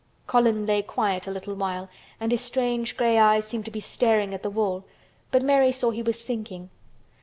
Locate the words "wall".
4.49-4.83